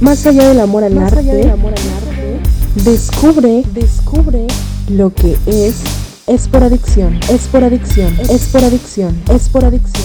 [0.00, 1.52] Más allá del amor al, arte,
[2.84, 4.46] descubre, descubre
[4.88, 5.74] lo que es
[6.28, 10.04] es por adicción, es por adicción, es por adicción, es por adicción.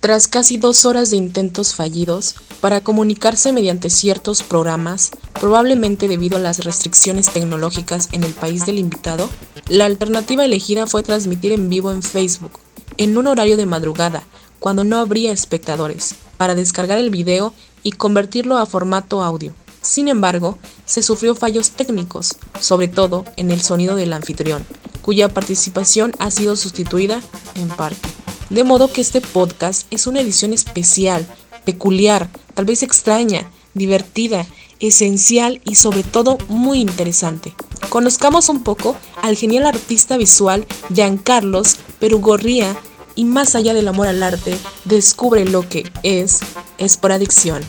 [0.00, 5.10] Tras casi dos horas de intentos fallidos para comunicarse mediante ciertos programas,
[5.40, 9.28] probablemente debido a las restricciones tecnológicas en el país del invitado,
[9.68, 12.52] la alternativa elegida fue transmitir en vivo en Facebook,
[12.98, 14.22] en un horario de madrugada,
[14.60, 19.52] cuando no habría espectadores, para descargar el video y convertirlo a formato audio.
[19.80, 20.56] Sin embargo,
[20.86, 24.64] se sufrió fallos técnicos, sobre todo en el sonido del anfitrión,
[25.02, 27.20] cuya participación ha sido sustituida
[27.56, 28.08] en parte.
[28.50, 31.26] De modo que este podcast es una edición especial,
[31.64, 34.46] peculiar, tal vez extraña, divertida,
[34.80, 37.54] esencial y sobre todo muy interesante.
[37.88, 42.76] Conozcamos un poco al genial artista visual Giancarlos Perugorría
[43.14, 46.40] y más allá del amor al arte, descubre lo que es,
[46.78, 47.62] es por adicción.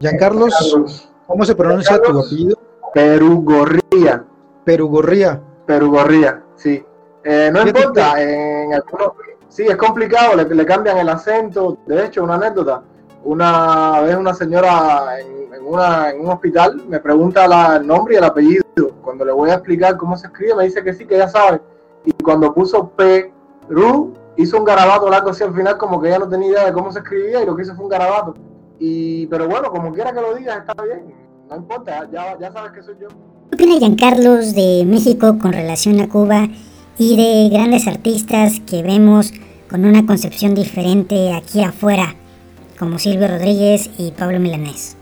[0.00, 2.58] Giancarlos, ¿cómo se pronuncia tu apellido?
[2.94, 4.24] Perugorría.
[4.64, 5.42] Perugorría.
[5.66, 6.84] Perugorría, sí.
[7.22, 9.12] Eh, no importa, en algunos,
[9.50, 11.76] sí, es complicado, le, cambian el acento.
[11.86, 12.82] De hecho, una anécdota,
[13.22, 17.44] una vez una señora en, un hospital me pregunta
[17.76, 18.64] el nombre y el apellido.
[19.02, 21.60] Cuando le voy a explicar cómo se escribe, me dice que sí, que ya sabe.
[22.04, 26.28] Y cuando puso Perú, hizo un garabato largo así al final, como que ella no
[26.28, 28.34] tenía idea de cómo se escribía y lo que hizo fue un garabato.
[28.78, 31.14] Y, pero bueno, como quiera que lo digas, está bien,
[31.48, 33.08] no importa, ya, ya sabes que soy yo.
[33.08, 36.48] ¿Qué opina Giancarlos de México con relación a Cuba
[37.00, 39.32] y de grandes artistas que vemos
[39.70, 42.14] con una concepción diferente aquí afuera,
[42.78, 44.98] como Silvio Rodríguez y Pablo Milanés.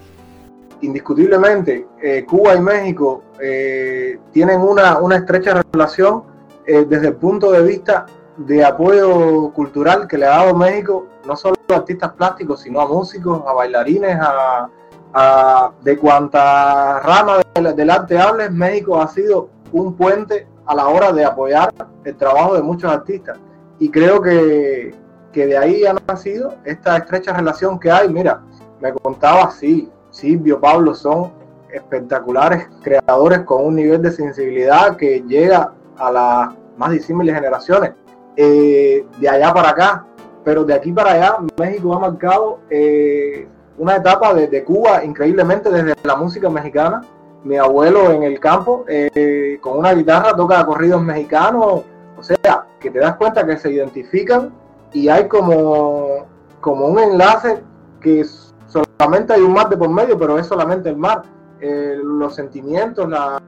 [0.80, 6.22] Indiscutiblemente, eh, Cuba y México eh, tienen una, una, estrecha relación
[6.68, 8.06] eh, desde el punto de vista
[8.36, 12.86] de apoyo cultural que le ha dado México, no solo a artistas plásticos, sino a
[12.86, 19.94] músicos, a bailarines, a, de cuanta rama del, del arte hables, México ha sido un
[19.94, 21.72] puente a la hora de apoyar
[22.04, 23.38] el trabajo de muchos artistas.
[23.78, 24.94] Y creo que,
[25.32, 28.08] de ahí ha nacido esta estrecha relación que hay.
[28.08, 28.42] Mira,
[28.80, 31.32] me contaba, sí, Silvio, Pablo son
[31.72, 37.92] espectaculares creadores con un nivel de sensibilidad que llega a las más disímiles generaciones.
[38.36, 40.06] Eh, de allá para acá,
[40.44, 45.94] pero de aquí para allá, México ha marcado eh, una etapa desde Cuba, increíblemente desde
[46.02, 47.02] la música mexicana,
[47.44, 51.82] mi abuelo en el campo eh, con una guitarra toca corridos mexicanos,
[52.16, 54.52] o sea, que te das cuenta que se identifican
[54.92, 56.26] y hay como,
[56.60, 57.62] como un enlace
[58.00, 58.24] que
[58.66, 61.22] solamente hay un mar de por medio, pero es solamente el mar.
[61.60, 63.42] Eh, los sentimientos, la,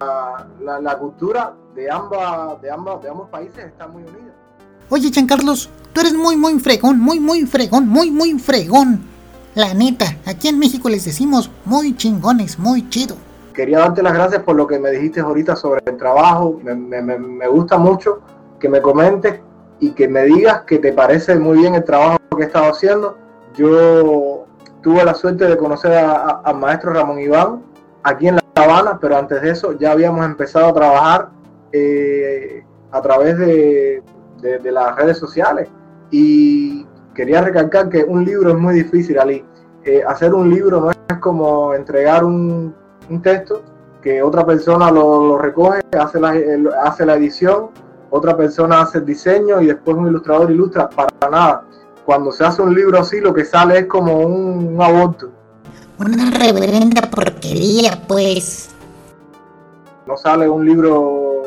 [0.61, 4.34] la, cultura de, ambas, de, ambos países están muy unidos.
[4.89, 9.05] Oye, Giancarlos, tú eres muy, muy fregón, muy, muy fregón, muy, muy fregón.
[9.55, 13.15] La neta, aquí en México les decimos muy chingones, muy chido
[13.53, 16.61] quería darte las gracias por lo que me dijiste ahorita sobre el trabajo.
[16.62, 18.21] Me, gusta mucho
[18.59, 19.41] que me comentes
[19.78, 23.16] y que me digas que te parece muy bien el trabajo que he estado haciendo.
[23.55, 24.47] Yo
[24.83, 27.62] tuve la suerte de conocer al maestro Ramón Iván
[28.03, 31.31] aquí en La Habana, pero antes de eso ya habíamos empezado a trabajar
[31.72, 34.03] eh, a través de,
[34.65, 35.69] las redes sociales.
[36.10, 39.44] Y quería recalcar que un libro es muy difícil, Ali.
[39.84, 42.75] Eh, hacer un libro no es como entregar un
[43.10, 43.62] un texto
[44.00, 46.34] que otra persona lo, recoge, hace la,
[46.82, 47.69] hace la edición,
[48.09, 51.65] otra persona hace el diseño y después un ilustrador ilustra para nada.
[52.06, 55.31] Cuando se hace un libro así, lo que sale es como un, aborto.
[55.98, 58.71] Una reverenda porquería, pues.
[60.06, 61.42] No sale un libro,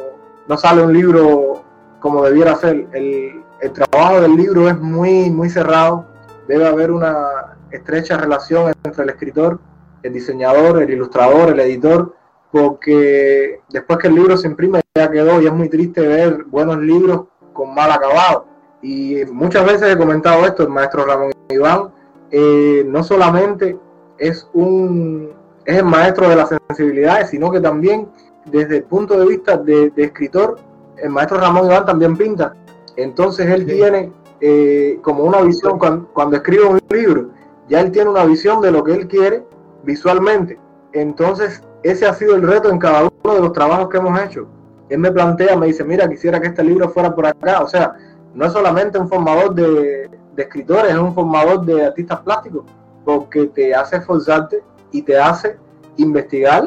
[0.48, 1.64] no sale un libro
[2.00, 2.88] como debiera ser.
[2.94, 6.06] El, el trabajo del libro es muy, muy cerrado.
[6.48, 9.60] Debe haber una estrecha relación entre el escritor
[10.04, 12.14] el diseñador, el ilustrador, el editor,
[12.52, 16.78] porque después que el libro se imprime ya quedó y es muy triste ver buenos
[16.78, 17.24] libros
[17.54, 18.46] con mal acabado.
[18.82, 21.92] Y muchas veces he comentado esto, el maestro Ramón Iván
[22.30, 23.78] eh, no solamente
[24.18, 25.32] es un
[25.66, 28.10] es el maestro de las sensibilidades, sino que también
[28.46, 30.58] desde el punto de vista de, escritor,
[30.98, 32.54] el maestro Ramón Iván también pinta.
[32.98, 34.12] Entonces él tiene
[34.42, 37.30] eh, como una visión, cuando, cuando escribe un libro,
[37.70, 39.46] ya él tiene una visión de lo que él quiere
[39.84, 40.60] visualmente.
[40.94, 44.48] Entonces, ese ha sido el reto en cada uno de los trabajos que hemos hecho.
[44.90, 47.62] Él me plantea, me dice, mira, quisiera que este libro fuera por acá.
[47.62, 47.96] O sea,
[48.34, 52.66] no es solamente un formador de, escritores, es un formador de artistas plásticos,
[53.06, 55.58] porque te hace esforzarte y te hace
[55.98, 56.64] investigar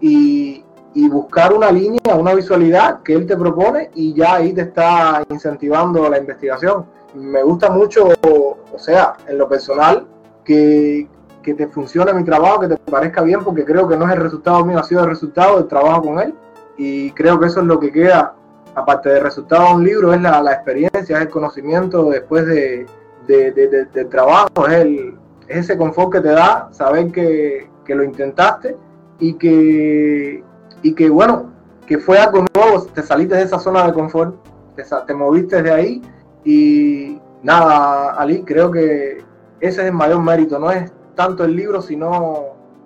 [0.00, 0.64] y,
[0.94, 5.22] y buscar una línea, una visualidad que él te propone y ya ahí te está
[5.30, 6.86] incentivando la investigación.
[7.14, 10.06] Me gusta mucho, o sea, en lo personal,
[10.44, 11.08] que,
[11.46, 14.20] que te funcione mi trabajo, que te parezca bien, porque creo que no es el
[14.20, 16.34] resultado mío, ha sido el resultado del trabajo con él.
[16.76, 18.34] Y creo que eso es lo que queda,
[18.74, 22.86] aparte del resultado de un libro, es la, la experiencia, es el conocimiento después de,
[23.28, 25.14] de, de, del trabajo, es, el,
[25.46, 28.76] es ese confort que te da saber que, que lo intentaste
[29.20, 30.42] y que,
[30.82, 31.52] y que, bueno,
[31.86, 34.34] que fue algo nuevo, te saliste de esa zona de confort,
[34.74, 36.02] te, te moviste de ahí
[36.44, 39.18] y nada, Ali, creo que
[39.60, 42.44] ese es el mayor mérito, no es tanto el libro, sino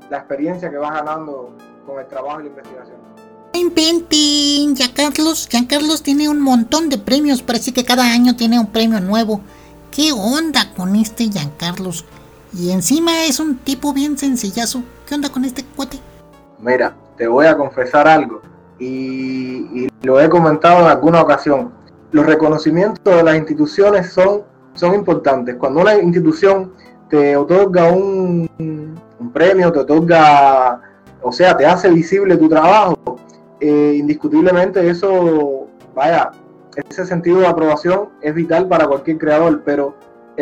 [0.08, 1.50] la experiencia que vas ganando
[1.86, 2.96] con el trabajo y la investigación.
[3.52, 9.00] Inventen, Carlos, Carlos tiene un montón de premios, parece que cada año tiene un premio
[9.00, 9.40] nuevo.
[9.90, 12.04] ¿Qué onda con este Giancarlos?
[12.56, 14.82] Y encima es un tipo bien sencillazo.
[15.06, 15.98] ¿Qué onda con este cuate?
[16.60, 18.40] Mira, te voy a confesar algo.
[18.78, 21.72] Y, y lo he comentado en alguna ocasión.
[22.12, 24.42] Los reconocimientos de las instituciones son,
[24.74, 25.56] son importantes.
[25.56, 26.72] Cuando una institución
[27.10, 28.48] te otorga un,
[29.34, 30.80] premio, te otorga,
[31.20, 33.16] o sea, te hace visible tu trabajo,
[33.60, 36.30] eh, indiscutiblemente eso, vaya,
[36.88, 39.94] ese sentido de aprobación es vital para cualquier creador, pero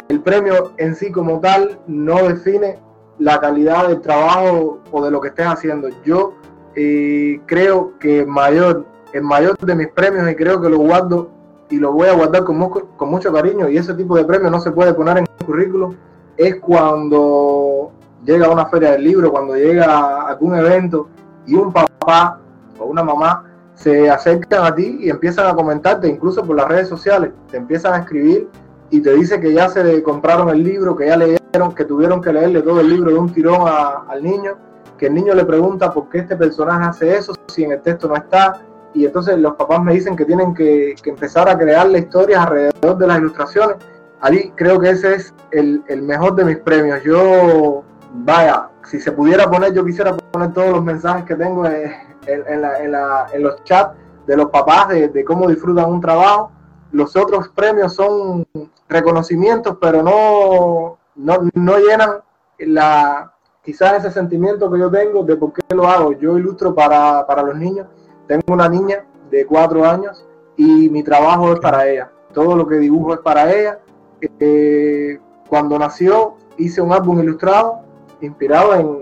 [0.09, 2.79] el premio en sí como tal no define
[3.19, 5.88] la calidad del trabajo o de lo que estés haciendo.
[6.05, 6.35] Yo
[6.76, 11.31] eh, creo que mayor, el mayor de mis premios, y creo que lo guardo
[11.70, 14.61] y lo voy a guardar con, con mucho cariño, y ese tipo de premio no
[14.61, 15.94] se puede poner en el currículum,
[16.38, 17.90] es cuando
[18.25, 21.08] llega una feria del libro, cuando llega algún evento
[21.46, 22.38] y un papá
[22.79, 23.44] o una mamá
[23.75, 27.94] se acercan a ti y empiezan a comentarte, incluso por las redes sociales, te empiezan
[27.94, 28.49] a escribir
[28.90, 32.32] y te dice que ya se compraron el libro, que ya leyeron, que tuvieron que
[32.32, 34.56] leerle todo el libro de un tirón al niño,
[34.96, 38.08] que el niño le pregunta por qué este personaje hace eso si en el texto
[38.08, 38.61] no está,
[38.94, 42.96] y entonces los papás me dicen que tienen que, que empezar a crearle historias alrededor
[42.96, 43.76] de las ilustraciones.
[44.20, 47.03] Ali, creo que ese es el, el mejor de mis premios.
[47.05, 51.93] Yo, vaya, si se pudiera poner, yo quisiera poner todos los mensajes que tengo en,
[52.26, 53.94] en, la, en, la, en los chats
[54.26, 56.50] de los papás de, de, cómo disfrutan un trabajo.
[56.91, 58.47] Los otros premios son
[58.88, 62.19] reconocimientos, pero no, no, no llenan
[62.59, 63.32] la,
[63.62, 66.12] quizás ese sentimiento que yo tengo de por qué lo hago.
[66.12, 67.87] Yo ilustro para, para los niños.
[68.26, 70.26] Tengo una niña de cuatro años
[70.56, 72.11] y mi trabajo es para ella.
[72.32, 73.79] Todo lo que dibujo es para ella.
[74.20, 75.19] Eh,
[75.49, 77.81] cuando nació hice un álbum ilustrado
[78.20, 78.99] inspirado en,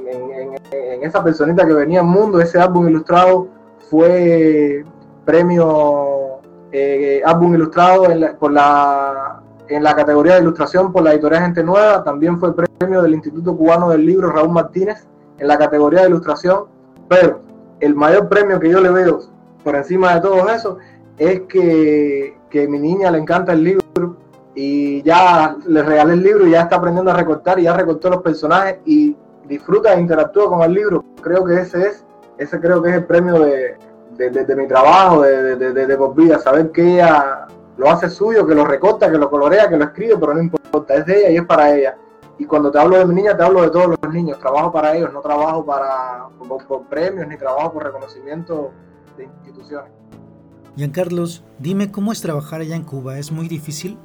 [1.02, 2.40] esa personita que venía al mundo.
[2.40, 3.48] Ese álbum ilustrado
[3.90, 4.84] fue
[5.24, 6.40] premio
[6.72, 12.02] eh, álbum ilustrado en la, categoría de ilustración por la editorial Gente Nueva.
[12.02, 15.06] También fue premio del Instituto Cubano del Libro Raúl Martínez
[15.38, 16.64] en la categoría de ilustración.
[17.08, 17.40] Pero
[17.80, 19.20] el mayor premio que yo le veo
[19.62, 20.78] por encima de todo eso
[21.18, 22.36] es que,
[22.68, 24.05] mi niña le encanta el libro
[24.58, 28.08] y ya le regalé el libro y ya está aprendiendo a recortar y ya recortó
[28.08, 29.14] los personajes y
[29.46, 31.04] disfruta e interactúa con el libro.
[31.20, 32.06] Creo que ese es,
[32.38, 33.76] ese creo que es el premio de,
[34.16, 38.46] de, de, mi trabajo, de, de, de, por vida, saber que ella lo hace suyo,
[38.46, 41.30] que lo recorta, que lo colorea, que lo escribe, pero no importa, es de ella
[41.32, 41.98] y es para ella.
[42.38, 44.96] Y cuando te hablo de mi niña, te hablo de todos los niños, trabajo para
[44.96, 48.72] ellos, no trabajo para, por, por premios ni trabajo por reconocimiento
[49.18, 49.92] de instituciones.
[50.76, 53.98] Giancarlos, dime cómo es trabajar allá en Cuba, ¿es muy difícil?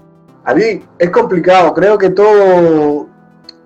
[0.43, 3.07] Ali, es complicado, creo que todo,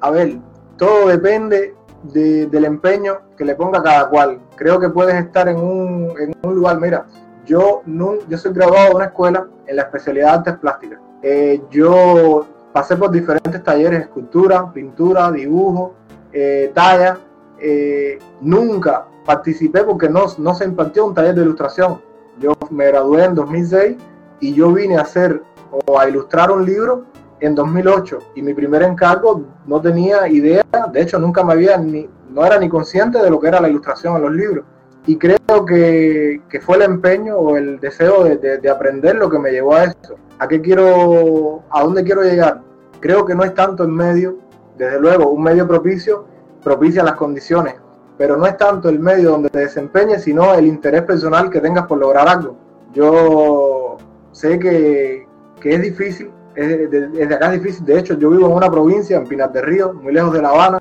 [0.01, 0.37] a ver,
[0.77, 4.39] todo depende de, del empeño que le ponga cada cual.
[4.55, 7.05] Creo que puedes estar en un, en un lugar, mira,
[7.45, 10.99] yo, no, yo soy graduado de una escuela en la especialidad de artes plásticas.
[11.21, 15.93] Eh, yo pasé por diferentes talleres, escultura, pintura, dibujo,
[16.33, 17.17] eh, talla.
[17.59, 22.01] Eh, nunca participé porque no, no se impartió un taller de ilustración.
[22.39, 23.97] Yo me gradué en 2006
[24.41, 25.41] y yo vine a hacer
[25.85, 27.05] o a ilustrar un libro
[27.39, 32.09] en 2008 y mi primer encargo no tenía idea, de hecho nunca me había ni,
[32.29, 34.65] no era ni consciente de lo que era la ilustración en los libros.
[35.07, 39.29] Y creo que, que fue el empeño o el deseo de, de, de, aprender lo
[39.29, 40.15] que me llevó a eso.
[40.39, 42.61] ¿A qué quiero, a dónde quiero llegar?
[42.99, 44.39] Creo que no es tanto el medio,
[44.77, 46.25] desde luego, un medio propicio
[46.65, 47.75] propicia las condiciones,
[48.17, 51.85] pero no es tanto el medio donde te desempeñes, sino el interés personal que tengas
[51.85, 52.55] por lograr algo.
[52.91, 53.97] Yo
[54.31, 55.24] sé que,
[55.59, 57.85] que es difícil, es, desde acá es difícil.
[57.85, 60.49] De hecho, yo vivo en una provincia, en Pinar del Río, muy lejos de La
[60.49, 60.79] Habana.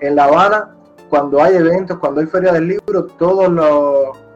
[0.00, 0.74] En La Habana,
[1.08, 3.50] cuando hay eventos, cuando hay feria del libro, todas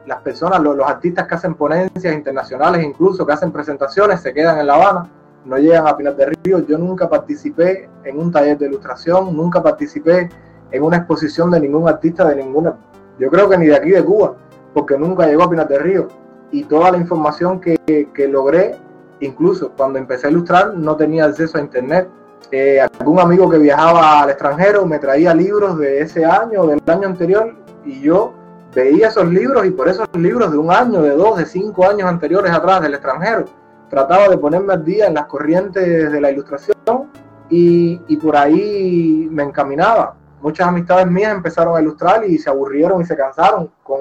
[0.07, 4.59] las personas, los, los, artistas que hacen ponencias internacionales, incluso que hacen presentaciones, se quedan
[4.59, 5.11] en La Habana,
[5.45, 6.59] no llegan a Pinar del Río.
[6.67, 10.29] Yo nunca participé en un taller de ilustración, nunca participé
[10.71, 12.77] en una exposición de ningún artista de ninguna
[13.19, 14.35] yo creo que ni de aquí de Cuba,
[14.75, 16.09] porque nunca llegó a Pinar del Río.
[16.53, 17.79] Y toda la información que,
[18.13, 18.77] que logré,
[19.21, 22.09] incluso cuando empecé a ilustrar, no tenía acceso a internet.
[22.51, 26.81] Eh, algún amigo que viajaba al extranjero me traía libros de ese año o del
[26.87, 28.33] año anterior y yo
[28.75, 32.09] veía esos libros y por esos libros de un año, de dos, de cinco años
[32.09, 33.47] anteriores atrás del extranjero,
[33.89, 37.11] trataba de ponerme al día en las corrientes de la ilustración
[37.49, 40.15] y, y por ahí me encaminaba.
[40.43, 43.99] Muchas amistades mías empezaron a ilustrar y se aburrieron y se cansaron, con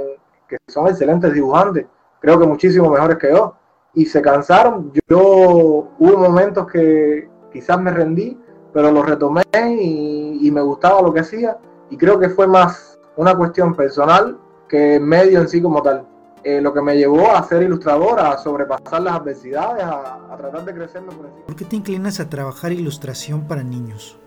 [0.48, 1.88] que son excelentes dibujantes,
[2.20, 3.56] creo que muchísimo mejores que yo,
[3.96, 4.92] y se cansaron.
[5.08, 8.38] Yo hubo momentos que quizás me rendí,
[8.74, 11.58] pero lo retomé y, me gustaba lo que hacía
[11.90, 14.38] y creo que fue más una cuestión personal
[14.70, 16.06] que medio en sí como tal.
[16.44, 20.74] Eh, lo que me llevó a ser ilustrador, a sobrepasar las adversidades, a, tratar de
[20.74, 21.46] crecerme por encima.
[21.48, 24.20] ¿Por qué te inclinas a trabajar ilustración para niños?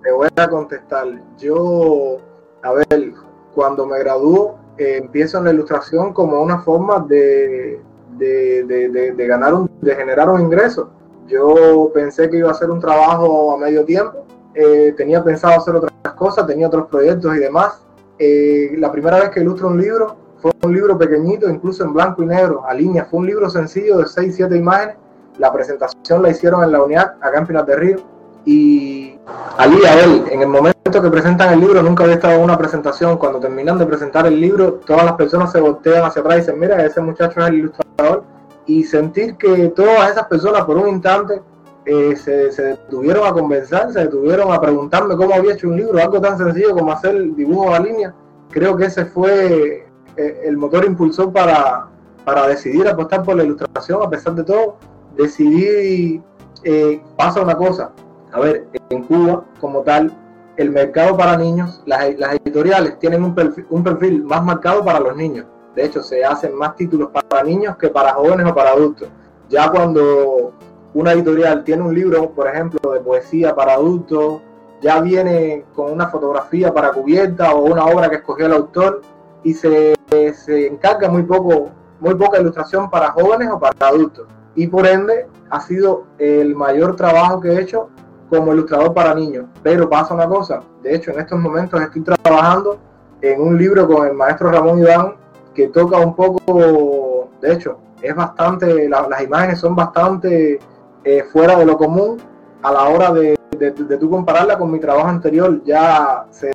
[0.00, 1.08] Te voy a contestar.
[1.36, 2.18] Yo,
[2.62, 3.12] a ver,
[3.54, 7.82] cuando me graduó, eh, empiezo en la ilustración como una forma de,
[8.18, 10.90] de, de, de, ganar un, de generar un ingreso.
[11.26, 15.74] Yo pensé que iba a hacer un trabajo a medio tiempo, eh, tenía pensado hacer
[15.74, 17.80] otras cosas, tenía otros proyectos y demás.
[18.18, 22.22] Eh, la primera vez que ilustro un libro fue un libro pequeñito, incluso en blanco
[22.22, 23.04] y negro, a línea.
[23.06, 24.96] Fue un libro sencillo de 6, 7 imágenes.
[25.38, 27.96] La presentación la hicieron en la unidad, acá en Pinar de Río.
[28.44, 29.13] Y
[29.58, 32.58] allí a él, en el momento que presentan el libro, nunca había estado en una
[32.58, 33.16] presentación.
[33.18, 36.58] Cuando terminan de presentar el libro, todas las personas se voltean hacia atrás y dicen,
[36.58, 38.24] mira, ese muchacho es el ilustrador
[38.66, 41.42] y sentir que todas esas personas por un instante
[41.86, 46.20] eh, se, detuvieron a conversar, se detuvieron a preguntarme cómo había hecho un libro, algo
[46.20, 48.14] tan sencillo como hacer el dibujo a línea.
[48.50, 51.88] Creo que ese fue eh, el motor impulsor para,
[52.24, 54.76] para decidir apostar por la ilustración, a pesar de todo.
[55.16, 56.22] Decidí,
[56.62, 57.92] eh, pasa una cosa,
[58.34, 60.12] a ver, en Cuba como tal,
[60.56, 65.16] el mercado para niños, las, editoriales tienen un perfil, un perfil más marcado para los
[65.16, 69.08] niños de hecho, se hacen más títulos para niños que para jóvenes o para adultos.
[69.48, 70.52] Ya cuando
[70.94, 74.40] una editorial tiene un libro, por ejemplo, de poesía para adultos,
[74.80, 79.02] ya viene con una fotografía para cubierta o una obra que escogió el autor
[79.42, 79.94] y se,
[80.34, 84.26] se encarga muy poco, muy poca ilustración para jóvenes o para adultos.
[84.54, 87.88] Y por ende ha sido el mayor trabajo que he hecho
[88.38, 89.46] como ilustrador para niños.
[89.62, 92.78] Pero pasa una cosa, de hecho en estos momentos estoy trabajando
[93.20, 95.14] en un libro con el maestro Ramón Iván
[95.54, 100.58] que toca un poco, de hecho, es bastante, las imágenes son bastante
[101.04, 102.18] eh, fuera de lo común
[102.62, 105.62] a la hora de, de, tú compararla con mi trabajo anterior.
[105.64, 106.52] Ya se,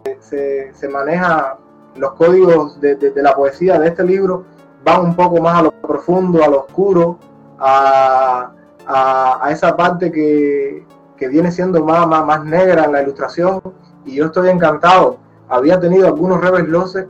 [0.74, 1.58] se, maneja
[1.96, 4.44] los códigos de, de, la poesía de este libro,
[4.84, 7.18] van un poco más a lo profundo, a lo oscuro,
[7.58, 8.52] a,
[8.86, 10.86] a, esa parte que,
[11.20, 13.62] que viene siendo más, más, más negra en la ilustración
[14.06, 16.40] y yo estoy encantado había tenido algunos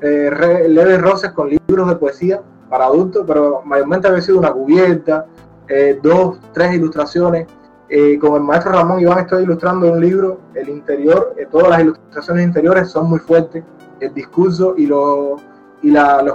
[0.01, 5.25] eh, leves roces con libros de poesía para adultos, pero mayormente había sido una cubierta,
[5.67, 7.47] eh, dos, tres ilustraciones.
[7.89, 12.45] Eh, con el maestro Ramón Iván estoy ilustrando un libro, el interior, todas las ilustraciones
[12.45, 13.63] interiores son muy fuertes,
[13.99, 15.41] el discurso y los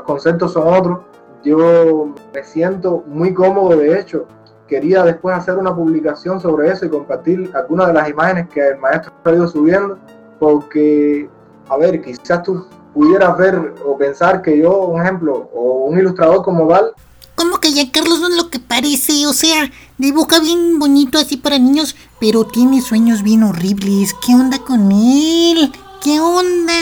[0.05, 0.99] conceptos son otros.
[1.43, 4.27] Yo me siento muy cómodo, de hecho,
[4.69, 8.79] quería después hacer una publicación sobre eso y compartir algunas de las imágenes que el
[8.79, 9.99] maestro ha ido subiendo,
[10.39, 11.29] porque
[11.69, 16.43] a ver, quizás tú pudieras ver o pensar que yo, un ejemplo, o un ilustrador
[16.43, 16.93] como Val.
[17.35, 19.27] ¿Cómo que ya Carlos no es lo que parece?
[19.27, 24.15] O sea, dibuja bien bonito así para niños, pero tiene sueños bien horribles.
[24.25, 25.73] ¿Qué onda con él?
[26.03, 26.73] ¿Qué onda?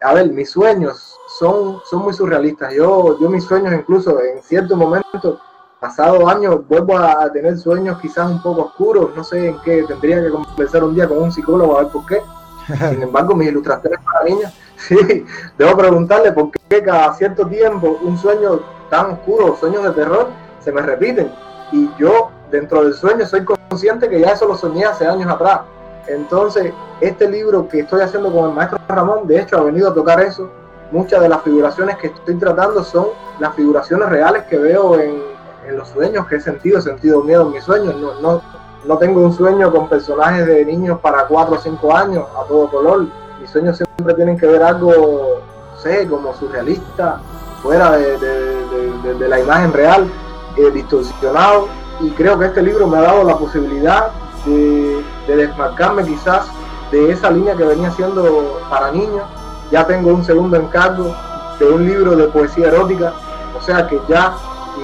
[0.00, 2.74] A ver, mis sueños son, son muy surrealistas.
[2.74, 5.40] Yo, yo mis sueños incluso en cierto momento,
[5.82, 9.10] pasado años, vuelvo a tener sueños quizás un poco oscuros.
[9.16, 12.06] No sé en qué, tendría que conversar un día con un psicólogo a ver por
[12.06, 12.22] qué
[12.66, 15.24] sin embargo, mis ilustraciones para niños, sí,
[15.58, 18.60] debo preguntarle por qué cada cierto tiempo un sueño
[18.90, 20.28] tan oscuro, sueños de terror,
[20.60, 21.32] se me repiten.
[21.72, 25.62] Y yo, dentro del sueño, soy consciente que ya eso lo soñé hace años atrás.
[26.06, 29.94] Entonces, este libro que estoy haciendo con el maestro Ramón, de hecho, ha venido a
[29.94, 30.50] tocar eso.
[30.90, 33.06] Muchas de las figuraciones que estoy tratando son
[33.38, 35.31] las figuraciones reales que veo en,
[35.66, 37.94] en los sueños que he sentido, he sentido miedo en mis sueños.
[37.96, 38.42] No, no,
[38.84, 42.68] no tengo un sueño con personajes de niños para 4 o 5 años a todo
[42.68, 43.06] color.
[43.40, 45.40] Mis sueños siempre tienen que ver algo,
[45.72, 47.20] no sé, como surrealista,
[47.62, 50.10] fuera de, la imagen real,
[50.56, 51.68] eh, distorsionado.
[52.00, 54.10] Y creo que este libro me ha dado la posibilidad
[54.44, 56.46] de, desmarcarme quizás
[56.90, 59.24] de esa línea que venía siendo para niños.
[59.70, 61.14] Ya tengo un segundo encargo
[61.58, 63.12] de un libro de poesía erótica,
[63.56, 64.34] o sea que ya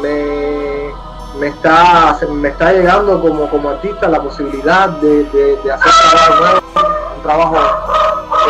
[0.01, 0.48] me
[1.39, 6.61] me está, me está llegando como, como artista la posibilidad de, de, hacer trabajo nuevo,
[7.17, 7.57] un trabajo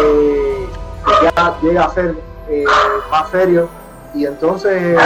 [0.01, 0.69] eh,
[1.05, 2.15] que ya llega a ser
[2.49, 2.65] eh,
[3.11, 3.69] más serio.
[4.15, 4.99] Y entonces,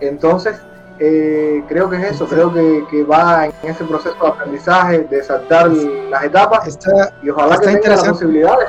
[0.00, 0.60] entonces
[0.98, 5.22] eh, creo que es eso, creo que, que, va en ese proceso de aprendizaje, de
[5.22, 6.78] saltar las etapas
[7.22, 8.68] y ojalá que tenga las posibilidades.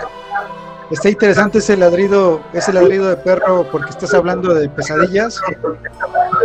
[0.91, 5.39] Está interesante ese ladrido, ese ladrido de perro porque estás hablando de pesadillas.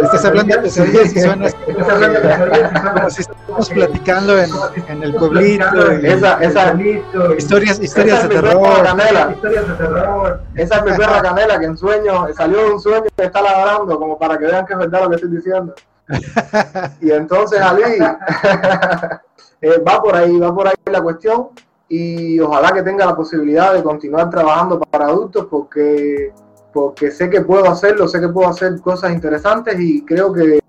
[0.03, 4.51] Estás hablando de pesadillas y suenas como si estamos platicando en,
[4.89, 5.91] en el pueblito.
[5.91, 6.77] esa, esa,
[7.37, 8.85] historias, historias de terror.
[8.85, 9.35] Canela.
[10.55, 13.99] Esa es mi perra canela que en sueño, salió de un sueño y está ladrando
[13.99, 15.75] como para que vean que es verdad lo que estoy diciendo.
[17.01, 17.83] y entonces Ali
[19.61, 21.49] eh, va por ahí, va por ahí la cuestión
[21.89, 26.33] y ojalá que tenga la posibilidad de continuar trabajando para adultos porque,
[26.73, 30.61] porque sé que puedo hacerlo, sé que puedo hacer cosas interesantes y creo que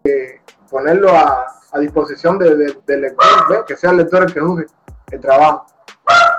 [0.69, 4.65] ponerlo a, a disposición del de, lector, que sea el lector el que juzgue
[5.12, 5.65] el trabajo.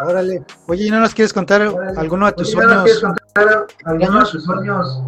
[0.00, 0.44] Órale.
[0.66, 1.62] Oye, ¿y no nos quieres contar
[1.96, 3.04] alguno de tus sueños?
[3.84, 5.02] ¿Alguno de tus sueños?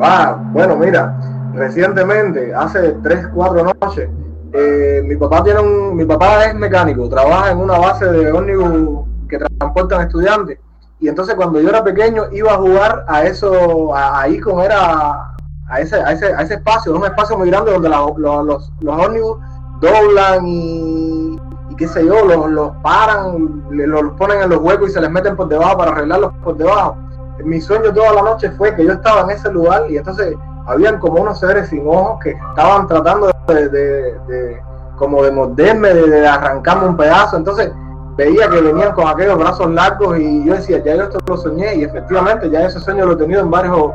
[0.00, 1.14] Ah, bueno, mira,
[1.54, 4.08] recientemente, hace 3, 4 noches,
[4.52, 9.06] eh, mi papá tiene un, mi papá es mecánico, trabaja en una base de ómnibus
[9.28, 10.58] que transportan estudiantes.
[10.98, 15.34] Y entonces cuando yo era pequeño iba a jugar a eso, ahí como era
[15.68, 19.06] a ese, a ese, a ese espacio, un espacio muy grande donde los, los, los
[19.06, 19.38] ómnibus
[19.80, 21.38] doblan y,
[21.76, 25.36] qué sé yo, los, los paran, los ponen en los huecos y se les meten
[25.36, 26.96] por debajo para arreglarlos por debajo.
[27.44, 30.98] Mi sueño toda la noche fue que yo estaba en ese lugar y entonces habían
[30.98, 34.60] como unos seres sin ojos que estaban tratando de,
[34.96, 37.36] como de morderme, de, arrancarme un pedazo.
[37.36, 37.72] Entonces
[38.16, 41.76] veía que venían con aquellos brazos largos y yo decía, ya yo esto lo soñé
[41.76, 43.90] y efectivamente ya ese sueño lo he tenido en varios,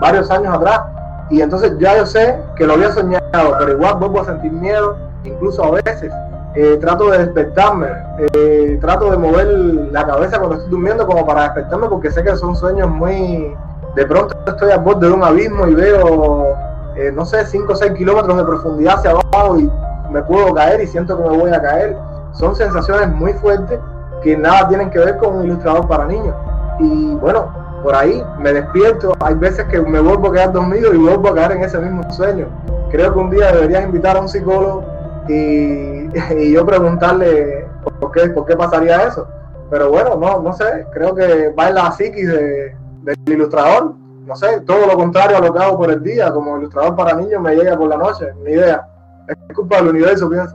[0.00, 0.82] varios años atrás.
[1.30, 4.96] Y entonces ya yo sé que lo había soñado, pero igual vuelvo a sentir miedo,
[5.24, 6.12] incluso a veces.
[6.54, 7.88] Eh, trato de despertarme,
[8.34, 9.46] eh, trato de mover
[9.92, 13.54] la cabeza cuando estoy durmiendo como para despertarme porque sé que son sueños muy...
[13.94, 16.56] De pronto estoy al borde de un abismo y veo
[16.98, 19.70] eh, no sé, 5 o 6 kilómetros de profundidad hacia abajo y
[20.10, 21.96] me puedo caer y siento que me voy a caer.
[22.32, 23.78] Son sensaciones muy fuertes
[24.20, 26.34] que nada tienen que ver con un ilustrador para niños.
[26.80, 27.52] Y bueno,
[27.84, 31.34] por ahí me despierto, hay veces que me vuelvo a quedar dormido y vuelvo a
[31.36, 32.48] caer en ese mismo sueño.
[32.90, 34.82] Creo que un día deberías invitar a un psicólogo
[35.28, 36.08] y,
[36.52, 37.68] yo preguntarle
[38.00, 39.28] por qué, por qué pasaría eso.
[39.70, 42.28] Pero bueno, no, no sé, creo que va en la psiquis
[43.02, 43.94] del ilustrador
[44.28, 47.14] no sé, todo lo contrario a lo que hago por el día, como ilustrador para
[47.14, 48.86] niños me llega por la noche, ni idea.
[49.26, 50.54] Es culpa del universo, pienso.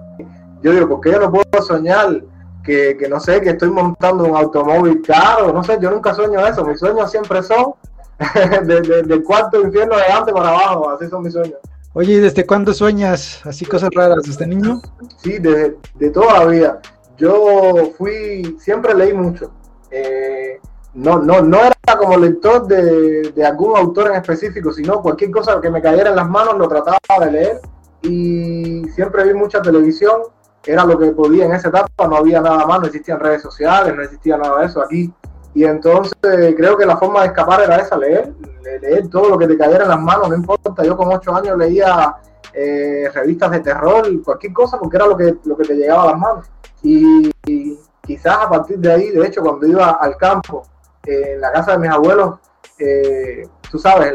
[0.61, 2.23] Yo digo, ¿por qué yo no puedo soñar
[2.63, 5.51] que, que, no sé, que estoy montando un automóvil caro?
[5.51, 6.63] No sé, yo nunca sueño eso.
[6.63, 7.73] Mis sueños siempre son
[8.63, 11.57] del cuarto infierno de adelante para abajo, así son mis sueños.
[11.93, 14.23] Oye, ¿y desde cuándo sueñas así cosas raras?
[14.23, 14.81] ¿Desde niño?
[15.17, 16.81] Sí, desde de toda la vida.
[17.17, 19.51] Yo fui, siempre leí mucho.
[19.89, 20.59] Eh,
[20.93, 25.59] no, no, no era como lector de, de, algún autor en específico, sino cualquier cosa
[25.59, 27.61] que me cayera en las manos lo trataba de leer
[28.03, 30.21] y siempre vi mucha televisión,
[30.65, 33.95] era lo que podía en esa etapa, no había nada más, no existían redes sociales,
[33.95, 35.11] no existía nada de eso aquí.
[35.55, 38.33] Y entonces creo que la forma de escapar era esa, leer,
[38.81, 41.57] leer todo lo que te cayera en las manos, no importa, yo con ocho años
[41.57, 42.15] leía
[42.53, 46.07] eh, revistas de terror, cualquier cosa, porque era lo que, lo que te llegaba a
[46.07, 46.45] las manos.
[46.81, 50.63] Y, y quizás a partir de ahí, de hecho, cuando iba al campo,
[51.05, 52.39] en la casa de mis abuelos,
[52.79, 54.13] eh, tú sabes,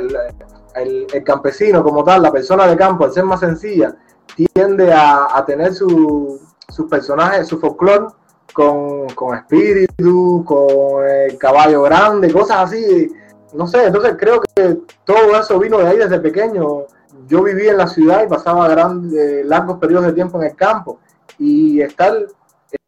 [0.74, 3.96] el, campesino como tal, la persona de campo, al ser más sencilla,
[4.34, 6.40] tiende a, tener sus
[6.88, 8.06] personajes, su folclore
[8.52, 13.12] con, con espíritu, con el caballo grande, cosas así.
[13.54, 16.84] No sé, entonces creo que todo eso vino de ahí desde pequeño.
[17.26, 21.00] Yo vivía en la ciudad y pasaba grandes, largos periodos de tiempo en el campo.
[21.38, 22.14] Y estar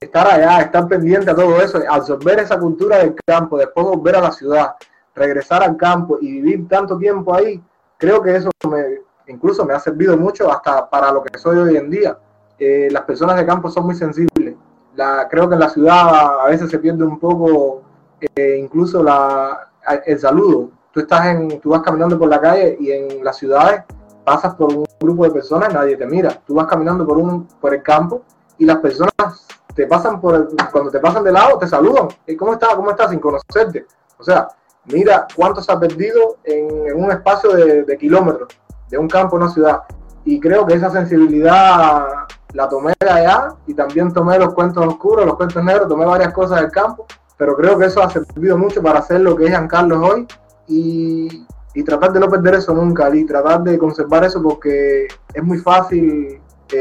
[0.00, 4.20] estar allá, estar pendiente a todo eso, absorber esa cultura del campo, después volver a
[4.20, 4.74] la ciudad,
[5.14, 7.62] regresar al campo y vivir tanto tiempo ahí,
[7.96, 11.76] creo que eso me, incluso me ha servido mucho hasta para lo que soy hoy
[11.76, 12.18] en día.
[12.58, 14.54] Eh, las personas de campo son muy sensibles.
[15.30, 17.82] Creo que en la ciudad a veces se pierde un poco
[18.20, 19.70] eh, incluso la,
[20.04, 20.70] el saludo.
[20.92, 23.82] Tú, estás en, tú vas caminando por la calle y en las ciudades
[24.24, 26.38] pasas por un grupo de personas, nadie te mira.
[26.46, 28.22] Tú vas caminando por, un, por el campo
[28.58, 32.08] y las personas te pasan por cuando te pasan de lado, te saludan.
[32.26, 32.74] ¿Y cómo estás?
[32.74, 33.10] ¿Cómo estás?
[33.10, 33.86] Sin conocerte.
[34.18, 34.48] O sea,
[34.86, 38.48] mira cuánto se ha perdido en, un espacio de, kilómetros,
[38.88, 39.82] de un campo una ciudad.
[40.24, 42.06] Y creo que esa sensibilidad
[42.52, 46.32] la tomé de allá y también tomé los cuentos oscuros, los cuentos negros, tomé varias
[46.32, 47.06] cosas del campo,
[47.36, 50.26] pero creo que eso ha servido mucho para hacer lo que es Carlos hoy
[50.66, 55.42] y, y tratar de no perder eso nunca y tratar de conservar eso porque es
[55.42, 56.40] muy fácil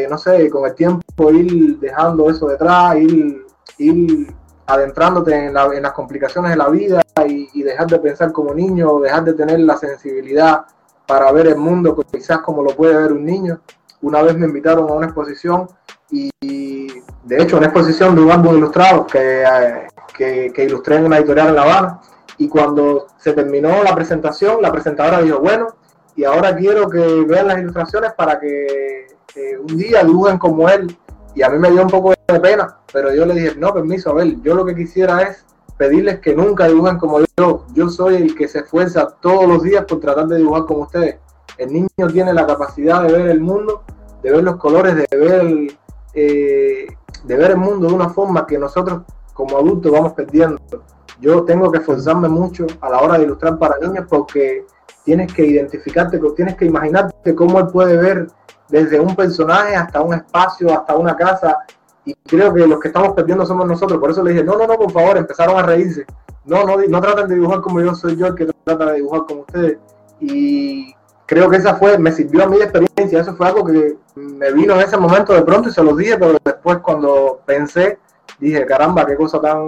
[0.10, 3.46] no sé, con el tiempo ir dejando eso detrás, ir,
[3.78, 4.34] ir
[4.66, 9.34] adentrándote en, las complicaciones de la vida y, dejar de pensar como niño, dejar de
[9.34, 10.66] tener la sensibilidad
[11.06, 13.60] para ver el mundo quizás como lo puede ver un niño.
[14.02, 15.68] Una vez me invitaron a una exposición
[16.10, 19.44] y, de hecho, una exposición de un álbum ilustrado que,
[20.16, 22.02] que, que ilustré en una editorial en La Habana.
[22.38, 25.68] Y cuando se terminó la presentación, la presentadora dijo, bueno,
[26.16, 29.08] y ahora quiero que vean las ilustraciones para que
[29.60, 30.98] un día dibujen como él.
[31.36, 34.12] Y a mí me dio un poco de pena, pero yo le dije, no, permiso,
[34.12, 35.46] a ver, yo lo que quisiera es
[35.78, 37.66] pedirles que nunca dibujen como yo.
[37.74, 41.18] Yo soy el que se esfuerza todos los días por tratar de dibujar como ustedes.
[41.58, 43.84] El niño tiene la capacidad de ver el mundo,
[44.22, 45.78] de ver los colores, de ver,
[46.14, 46.88] eh,
[47.24, 50.60] de ver el mundo de una forma que nosotros como adultos vamos perdiendo.
[51.22, 54.66] Yo tengo que esforzarme mucho a la hora de ilustrar para niños porque
[55.06, 58.28] tienes que identificarte, tienes que imaginarte cómo él puede ver
[58.70, 61.58] desde un personaje hasta un espacio, hasta una casa.
[62.06, 64.00] Y creo que los que estamos perdiendo somos nosotros.
[64.00, 66.06] Por eso le dije, no, no, no, por favor, empezaron a reírse.
[66.46, 69.26] No, no, no tratan de dibujar como yo soy yo el que trata de dibujar
[69.28, 69.78] como ustedes.
[70.20, 70.94] Y
[71.26, 73.22] creo que esa fue, me sirvió a mí de experiencia.
[73.22, 76.18] Eso fue algo que me vino en ese momento de pronto y se los dije,
[76.18, 78.00] pero después cuando pensé,
[78.40, 79.68] dije, caramba, qué cosa tan,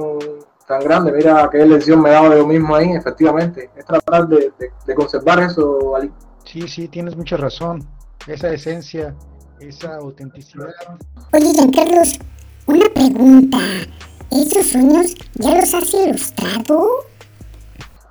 [0.67, 3.69] tan grande, mira qué lección me daba de yo mismo ahí, efectivamente.
[3.75, 4.51] Es tratar de,
[4.85, 6.11] de conservar eso, Ali.
[6.45, 7.85] Sí, sí, tienes mucha razón
[8.27, 9.15] esa esencia,
[9.59, 10.69] esa autenticidad.
[11.33, 12.19] Oye, Carlos,
[12.67, 13.57] una pregunta.
[14.31, 16.87] ¿Esos sueños ya los has ilustrado?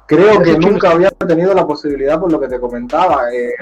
[0.07, 3.33] Creo que nunca había tenido la posibilidad por lo que te comentaba.
[3.33, 3.55] Eh,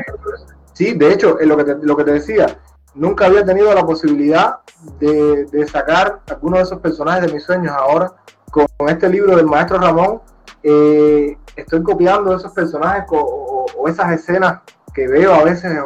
[0.72, 2.58] sí, de hecho, lo que te, lo que te decía,
[2.94, 4.60] nunca había tenido la posibilidad
[4.98, 7.72] de, sacar algunos de esos personajes de mis sueños.
[7.76, 8.12] Ahora,
[8.50, 10.22] con este libro del maestro Ramón,
[10.62, 14.60] eh, estoy copiando esos personajes o, o, esas escenas
[14.94, 15.78] que veo a veces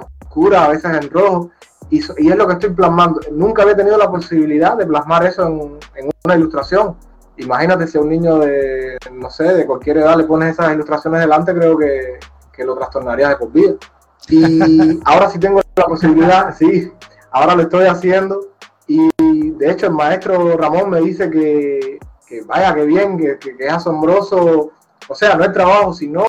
[0.56, 1.50] a veces en rojo,
[1.90, 3.20] y, y, es lo que estoy plasmando.
[3.32, 6.96] Nunca había tenido la posibilidad de plasmar eso en, una ilustración.
[7.36, 11.20] Imagínate si a un niño de, no sé, de cualquier edad le pones esas ilustraciones
[11.20, 12.18] delante, creo que,
[12.52, 13.74] que lo trastornaría de por vida.
[14.28, 16.92] Y ahora sí tengo la posibilidad, sí,
[17.30, 18.52] ahora lo estoy haciendo.
[18.86, 23.56] Y de hecho el maestro Ramón me dice que, que vaya, que bien, que, que,
[23.58, 24.72] es asombroso.
[25.08, 26.24] O sea, no el trabajo, sino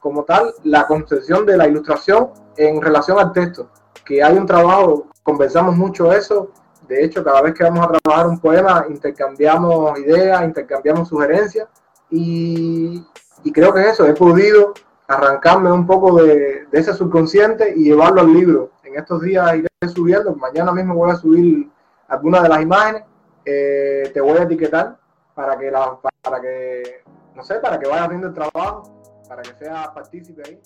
[0.00, 3.68] como tal la concepción de la ilustración en relación al texto,
[4.04, 6.50] que hay un trabajo, conversamos mucho eso,
[6.86, 11.68] de hecho cada vez que vamos a trabajar un poema intercambiamos ideas, intercambiamos sugerencias
[12.10, 13.04] y,
[13.52, 14.74] creo que eso, he podido
[15.08, 18.70] arrancarme un poco de, ese subconsciente y llevarlo al libro.
[18.84, 21.68] En estos días iré subiendo, mañana mismo voy a subir
[22.08, 23.04] algunas de las imágenes,
[23.44, 24.96] eh, te voy a etiquetar
[25.34, 27.02] para que, la, para que,
[27.34, 28.82] no sé, para que vayas viendo el trabajo,
[29.28, 30.60] para que sea partícipe ahí.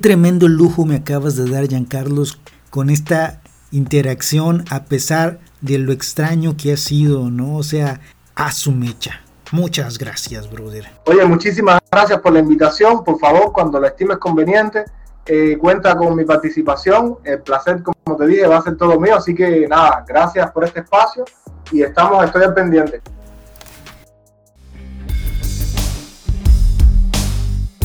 [0.00, 6.56] Tremendo lujo me acabas de dar, Giancarlos, con esta interacción a pesar de lo extraño
[6.56, 7.56] que ha sido, ¿no?
[7.56, 8.00] O sea,
[8.34, 9.20] a su mecha.
[9.50, 10.86] Muchas gracias, brother.
[11.06, 13.02] Oye, muchísimas gracias por la invitación.
[13.02, 14.84] Por favor, cuando lo estimes conveniente,
[15.26, 17.18] eh, cuenta con mi participación.
[17.24, 19.16] El placer, como te dije, va a ser todo mío.
[19.16, 21.24] Así que nada, gracias por este espacio
[21.72, 23.00] y estamos, estoy al pendiente.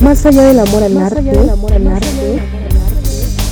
[0.04, 1.18] Más allá del amor al arte,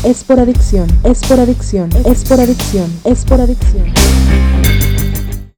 [0.05, 3.85] es por adicción, es por adicción, es por adicción, es por adicción.